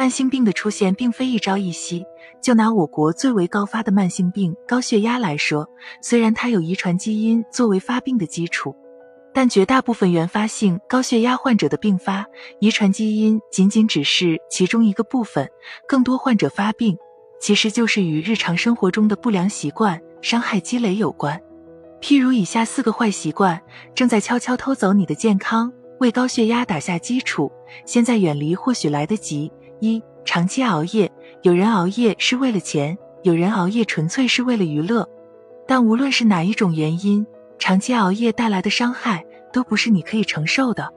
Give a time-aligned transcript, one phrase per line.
[0.00, 2.02] 慢性病的出现并非一朝一夕。
[2.40, 5.68] 就拿我国最为高发的慢性病高血压来说，
[6.00, 8.74] 虽然它有遗传基因作为发病的基础，
[9.34, 12.24] 但绝大部分原发性高血压患者的并发
[12.60, 15.46] 遗传基因仅仅只是其中一个部分，
[15.86, 16.96] 更多患者发病
[17.38, 21.38] 其实就是与日常生活中的不良习惯伤害积累有关。
[22.00, 23.60] 譬如以下四个坏习惯
[23.94, 27.52] 正在悄悄偷走你的健康，为高血压打下基础，
[27.84, 29.52] 现在远离或许来得及。
[29.80, 31.10] 一、长期熬夜。
[31.42, 35.08] 有人熬夜是为了钱，有人熬夜纯粹是为了娱乐。
[35.66, 37.26] 但无论是哪一种原因，
[37.58, 40.88] 长期熬夜带来的伤害都不是你可以承受的。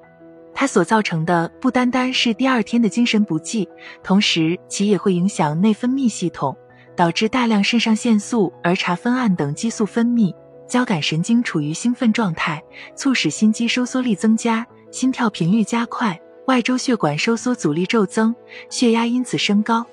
[0.54, 3.68] 它所造成的不单单是第二天的精神不济，
[4.04, 6.56] 同时其也会影响内分泌系统，
[6.95, 10.34] 导致大量肾上腺素、儿茶酚胺等激素分泌，
[10.68, 12.62] 交感神经处于兴奋状态，
[12.95, 18.35] 促使心肌收缩力增加，心跳频率加快，外周血管收缩阻力骤增，
[18.70, 19.85] 血压因此升高。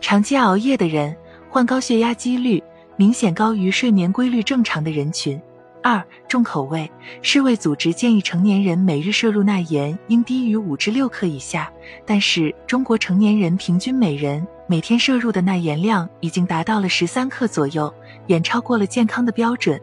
[0.00, 1.16] 长期熬夜的人
[1.50, 2.62] 患高血压几率
[2.96, 5.40] 明显高于睡眠规律正常的人群。
[5.82, 6.88] 二、重口味。
[7.20, 11.68] 世卫组织建议成年人每日摄入钠盐应低于五至六克以下，
[12.06, 17.92] 但是中国成年人平均每人每天摄入的钠盐量已经达到了十三克左右，
[18.28, 19.80] 远超过了健康的标准。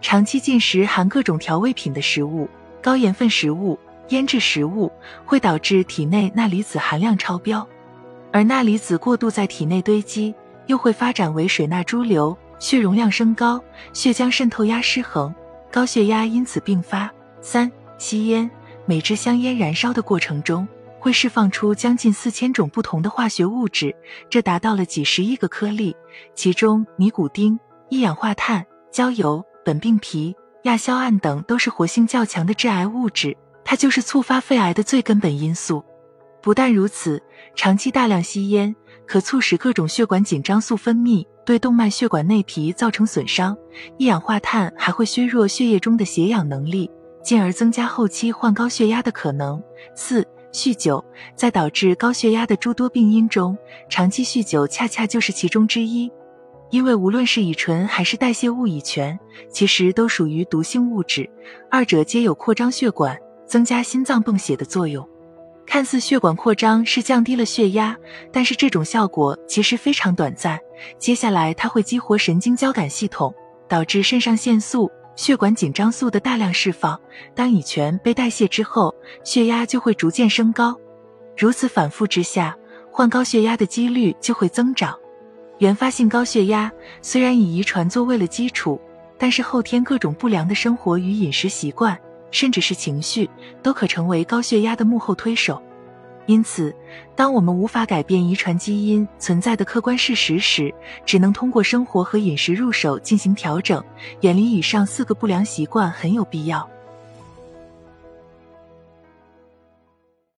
[0.00, 2.48] 长期进食含各种调味品的食物、
[2.80, 3.78] 高盐分食物、
[4.10, 4.90] 腌制食物，
[5.24, 7.66] 会导致体内钠离子含量超标。
[8.32, 10.32] 而钠离子过度在体内堆积，
[10.66, 13.60] 又会发展为水钠潴留，血容量升高，
[13.92, 15.34] 血浆渗透压失衡，
[15.70, 17.10] 高血压因此并发。
[17.40, 18.48] 三、吸烟，
[18.84, 23.94] 每支香烟燃烧的过程中会释放出将近四千种不同的化学物质，
[24.28, 25.96] 这达到了几十亿个颗粒，
[26.34, 27.58] 其中尼古丁、
[27.88, 33.36] 一氧化碳、焦油、苯并芘、亚硝胺等都是活性较强的致癌物质，
[33.70, 35.84] 它就是促发肺癌的最根本因素。
[36.42, 37.22] 不但如此，
[37.54, 38.74] 长期大量吸烟
[39.06, 43.56] 可促使各种血管紧张素分泌，对动脉血管内皮造成损伤。
[43.96, 46.90] 一氧化碳还会削弱血液中的血氧能力，
[47.22, 49.62] 进而增加后期患高血压的可能。
[49.94, 51.04] 四、酗酒，
[51.36, 53.56] 在导致高血压的诸多病因中，
[53.88, 56.10] 长期酗酒恰恰就是其中之一。
[56.70, 59.16] 因为无论是乙醇还是代谢物乙醛，
[59.48, 61.30] 其实都属于毒性物质，
[61.70, 63.16] 二者皆有扩张血管、
[63.50, 65.04] 增加心脏泵血的作用。
[65.66, 67.96] 看似血管扩张是降低了血压，
[68.32, 70.56] 但是这种效果其实非常短暂。
[70.98, 73.34] 接下来它会激活神经交感系统，
[73.68, 76.98] 导致肾上腺素、血管紧张素的大量释放。
[77.34, 78.94] 当乙醛被代谢之后，
[79.24, 80.76] 血压就会逐渐升高。
[81.36, 82.56] 如此反复之下，
[82.90, 84.96] 患高血压的几率就会增长。
[85.58, 86.72] 原发性高血压
[87.02, 88.80] 虽然以遗传作为了基础，
[89.18, 91.96] 但是后天各种不良的生活与饮食习惯。
[92.30, 93.28] 甚至是情绪，
[93.62, 95.60] 都可成为高血压的幕后推手。
[96.26, 96.72] 因此，
[97.16, 100.72] 当我们无法改变遗传基因存在的客观事实时，
[101.04, 103.82] 只能通过生活和饮食入手进行调整，
[104.20, 106.68] 远离以上四个不良习惯很有必要。